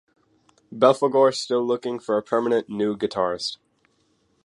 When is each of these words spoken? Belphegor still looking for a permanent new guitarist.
Belphegor 0.73 1.31
still 1.31 1.63
looking 1.63 1.99
for 1.99 2.17
a 2.17 2.23
permanent 2.23 2.67
new 2.67 2.97
guitarist. 2.97 3.57